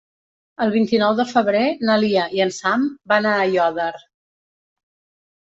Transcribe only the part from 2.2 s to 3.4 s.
i en Sam van a